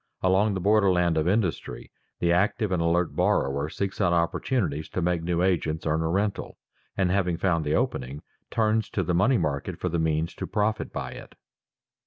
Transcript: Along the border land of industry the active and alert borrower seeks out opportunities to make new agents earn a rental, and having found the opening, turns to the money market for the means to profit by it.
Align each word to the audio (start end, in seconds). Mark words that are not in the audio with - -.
Along 0.23 0.55
the 0.55 0.59
border 0.59 0.89
land 0.91 1.15
of 1.15 1.27
industry 1.27 1.91
the 2.17 2.31
active 2.33 2.71
and 2.71 2.81
alert 2.81 3.15
borrower 3.15 3.69
seeks 3.69 4.01
out 4.01 4.13
opportunities 4.13 4.89
to 4.89 4.99
make 5.03 5.21
new 5.21 5.43
agents 5.43 5.85
earn 5.85 6.01
a 6.01 6.09
rental, 6.09 6.57
and 6.97 7.11
having 7.11 7.37
found 7.37 7.63
the 7.63 7.75
opening, 7.75 8.23
turns 8.49 8.89
to 8.89 9.03
the 9.03 9.13
money 9.13 9.37
market 9.37 9.77
for 9.79 9.89
the 9.89 9.99
means 9.99 10.33
to 10.33 10.47
profit 10.47 10.91
by 10.91 11.11
it. 11.11 11.35